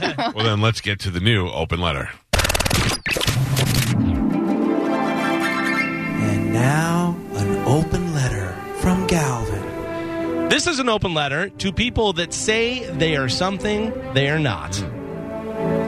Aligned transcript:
well, 0.34 0.44
then 0.44 0.60
let's 0.60 0.80
get 0.80 1.00
to 1.00 1.10
the 1.10 1.20
new 1.20 1.48
open 1.48 1.80
letter. 1.80 2.10
And 6.22 6.52
now, 6.52 7.16
an 7.32 7.56
open 7.66 8.14
letter 8.14 8.52
from 8.80 9.06
Galvin. 9.06 10.48
This 10.48 10.66
is 10.66 10.78
an 10.78 10.88
open 10.88 11.14
letter 11.14 11.48
to 11.48 11.72
people 11.72 12.12
that 12.14 12.32
say 12.32 12.84
they 12.84 13.16
are 13.16 13.28
something 13.28 13.92
they 14.14 14.28
are 14.28 14.38
not. 14.38 14.72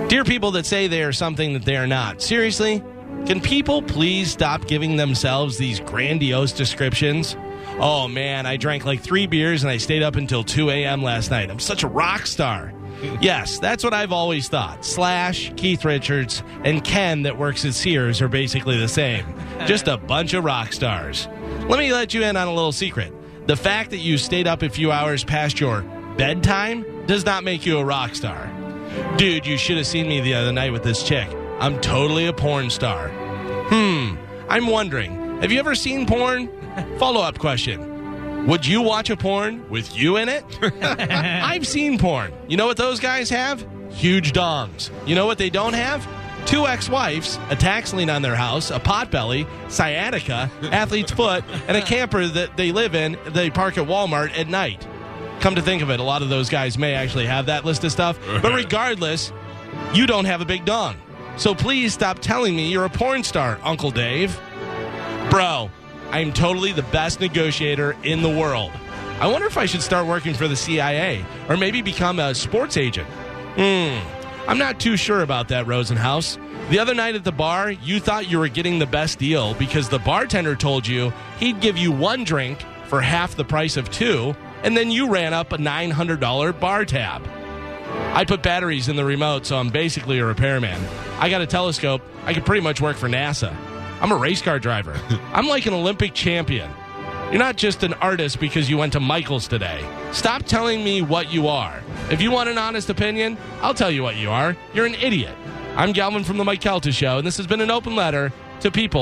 Dear 0.09 0.25
people 0.25 0.51
that 0.53 0.67
say 0.67 0.89
they 0.89 1.03
are 1.03 1.13
something 1.13 1.55
that 1.55 1.65
they 1.65 1.77
are 1.77 1.87
not, 1.87 2.21
seriously, 2.21 2.83
can 3.27 3.41
people 3.41 3.83
please 3.83 4.31
stop 4.31 4.67
giving 4.67 4.97
themselves 4.97 5.57
these 5.57 5.81
grandiose 5.81 6.53
descriptions? 6.53 7.37
Oh 7.79 8.09
man, 8.09 8.47
I 8.47 8.57
drank 8.57 8.85
like 8.85 9.01
three 9.01 9.27
beers 9.27 9.63
and 9.63 9.71
I 9.71 9.79
stayed 9.79 10.03
up 10.03 10.17
until 10.17 10.45
2 10.45 10.71
a.m. 10.71 11.03
last 11.03 11.31
night. 11.31 11.51
I'm 11.51 11.59
such 11.59 11.83
a 11.83 11.89
rock 11.89 12.27
star. 12.27 12.73
Yes, 13.21 13.59
that's 13.59 13.85
what 13.85 13.95
I've 13.95 14.13
always 14.13 14.49
thought. 14.49 14.85
Slash, 14.85 15.53
Keith 15.57 15.85
Richards, 15.85 16.43
and 16.65 16.83
Ken 16.85 17.23
that 17.23 17.39
works 17.39 17.65
at 17.65 17.75
Sears 17.75 18.21
are 18.23 18.29
basically 18.29 18.79
the 18.79 18.89
same. 18.89 19.27
Just 19.67 19.89
a 19.89 19.97
bunch 19.97 20.35
of 20.35 20.45
rock 20.45 20.73
stars. 20.73 21.29
Let 21.69 21.79
me 21.79 21.93
let 21.93 22.15
you 22.15 22.23
in 22.23 22.37
on 22.37 22.49
a 22.49 22.55
little 22.55 22.73
secret. 22.73 23.13
The 23.47 23.57
fact 23.57 23.91
that 23.91 23.99
you 23.99 24.19
stayed 24.19 24.47
up 24.47 24.63
a 24.63 24.69
few 24.69 24.93
hours 24.93 25.25
past 25.25 25.59
your 25.61 25.83
bedtime 26.17 27.07
does 27.07 27.25
not 27.25 27.45
make 27.45 27.67
you 27.67 27.79
a 27.79 27.85
rock 27.85 28.15
star. 28.15 28.51
Dude, 29.17 29.47
you 29.47 29.57
should 29.57 29.77
have 29.77 29.87
seen 29.87 30.09
me 30.09 30.21
the 30.21 30.35
other 30.35 30.53
night 30.53 30.73
with 30.73 30.83
this 30.83 31.03
chick. 31.03 31.29
I'm 31.61 31.81
totally 31.81 32.27
a 32.27 32.33
porn 32.33 32.71
star. 32.71 33.09
Hmm, 33.69 34.17
I'm 34.49 34.67
wondering, 34.67 35.41
have 35.41 35.51
you 35.51 35.59
ever 35.59 35.75
seen 35.75 36.07
porn? 36.07 36.49
Follow 36.99 37.21
up 37.21 37.39
question. 37.39 37.92
Would 38.47 38.67
you 38.67 38.83
watch 38.83 39.09
a 39.09 39.17
porn 39.17 39.69
with 39.71 39.97
you 39.97 40.17
in 40.17 40.29
it? 40.29 40.45
I've 40.83 41.67
seen 41.67 41.99
porn. 41.99 42.33
You 42.49 42.57
know 42.57 42.67
what 42.67 42.77
those 42.77 42.99
guys 42.99 43.31
have? 43.31 43.65
Huge 43.91 44.33
dongs. 44.33 44.91
You 45.07 45.15
know 45.15 45.27
what 45.27 45.39
they 45.39 45.49
don't 45.49 45.75
have? 45.75 46.07
Two 46.45 46.67
ex 46.67 46.89
wives, 46.89 47.39
a 47.51 47.57
tax 47.57 47.95
lien 47.95 48.11
on 48.11 48.23
their 48.23 48.35
house, 48.35 48.73
a 48.73 48.81
potbelly, 48.81 49.47
sciatica, 49.71 50.51
athlete's 50.73 51.13
foot, 51.13 51.45
and 51.69 51.77
a 51.77 51.83
camper 51.83 52.27
that 52.27 52.57
they 52.57 52.73
live 52.73 52.97
in, 52.97 53.17
they 53.29 53.49
park 53.49 53.79
at 53.79 53.87
Walmart 53.87 54.37
at 54.37 54.49
night. 54.49 54.87
Come 55.39 55.55
to 55.55 55.63
think 55.63 55.83
of 55.83 55.91
it, 55.91 56.01
a 56.01 56.03
lot 56.03 56.23
of 56.23 56.29
those 56.29 56.49
guys 56.49 56.77
may 56.77 56.95
actually 56.95 57.27
have 57.27 57.47
that 57.47 57.65
list 57.65 57.85
of 57.85 57.93
stuff. 57.93 58.19
But 58.43 58.53
regardless, 58.55 59.33
you 59.95 60.09
don't 60.09 60.25
have 60.25 60.41
a 60.41 60.45
big 60.45 60.65
dong. 60.65 60.97
So 61.37 61.55
please 61.55 61.95
stop 61.95 62.19
telling 62.19 62.57
me 62.57 62.71
you're 62.71 62.85
a 62.85 62.91
porn 62.91 63.23
star, 63.23 63.61
Uncle 63.63 63.93
Dave. 63.93 64.39
Bro, 65.31 65.71
I'm 66.13 66.33
totally 66.33 66.73
the 66.73 66.83
best 66.85 67.21
negotiator 67.21 67.97
in 68.03 68.23
the 68.23 68.29
world. 68.29 68.71
I 69.19 69.27
wonder 69.27 69.47
if 69.47 69.57
I 69.57 69.65
should 69.65 69.83
start 69.83 70.07
working 70.07 70.35
for 70.35 70.47
the 70.47 70.57
CIA 70.57 71.25
or 71.49 71.57
maybe 71.57 71.81
become 71.81 72.19
a 72.19 72.35
sports 72.35 72.77
agent. 72.77 73.09
Hmm. 73.57 73.99
I'm 74.47 74.59
not 74.59 74.79
too 74.79 74.97
sure 74.97 75.23
about 75.23 75.49
that, 75.49 75.67
Rosenhaus. 75.67 76.37
The 76.69 76.79
other 76.79 76.95
night 76.95 77.15
at 77.15 77.25
the 77.25 77.33
bar, 77.33 77.71
you 77.71 77.99
thought 77.99 78.31
you 78.31 78.39
were 78.39 78.49
getting 78.49 78.79
the 78.79 78.87
best 78.87 79.19
deal 79.19 79.55
because 79.55 79.89
the 79.89 80.01
bartender 80.01 80.55
told 80.55 80.87
you 80.87 81.13
he'd 81.39 81.61
give 81.61 81.79
you 81.79 81.93
one 81.93 82.25
drink 82.25 82.63
for 82.89 83.01
half 83.01 83.35
the 83.35 83.45
price 83.45 83.79
of 83.79 83.91
two, 83.91 84.35
and 84.65 84.77
then 84.77 84.91
you 84.91 85.09
ran 85.09 85.33
up 85.33 85.53
a 85.53 85.57
$900 85.57 86.61
bar 86.61 86.85
tab. 86.85 87.27
I 88.15 88.27
put 88.27 88.43
batteries 88.43 88.89
in 88.89 88.97
the 88.97 89.05
remote, 89.05 89.47
so 89.47 89.57
I'm 89.57 89.71
basically 89.71 90.19
a 90.19 90.27
repairman. 90.27 90.79
I 91.19 91.31
got 91.31 91.41
a 91.41 91.47
telescope. 91.47 92.03
I 92.27 92.35
could 92.35 92.45
pretty 92.45 92.61
much 92.61 92.83
work 92.83 92.97
for 92.97 93.09
NASA. 93.09 93.57
I'm 94.03 94.11
a 94.11 94.17
race 94.17 94.43
car 94.43 94.59
driver. 94.59 95.01
I'm 95.33 95.47
like 95.47 95.67
an 95.67 95.75
Olympic 95.75 96.13
champion. 96.13 96.69
You're 97.31 97.39
not 97.39 97.57
just 97.57 97.85
an 97.85 97.95
artist 97.95 98.41
because 98.41 98.69
you 98.69 98.77
went 98.77 98.93
to 98.95 99.01
Michael's 99.01 99.47
today. 99.47 99.89
Stop 100.11 100.43
telling 100.43 100.83
me 100.83 101.03
what 101.03 101.33
you 101.33 101.47
are. 101.47 101.81
If 102.11 102.21
you 102.21 102.33
want 102.33 102.49
an 102.51 102.59
honest 102.59 102.91
opinion, 102.91 103.39
I'll 103.63 103.75
tell 103.75 103.93
you 103.93 104.03
what 104.03 104.17
you 104.17 104.29
are. 104.31 104.57
You're 104.75 104.87
an 104.87 104.97
idiot. 104.97 105.35
I'm 105.77 105.93
Galvin 105.93 106.25
from 106.25 106.37
The 106.37 106.45
Mike 106.45 106.61
Calta 106.61 106.91
Show, 106.91 107.19
and 107.19 107.27
this 107.27 107.37
has 107.37 107.47
been 107.47 107.61
an 107.61 107.71
open 107.71 107.95
letter 107.95 108.33
to 108.61 108.71
people. 108.73 109.01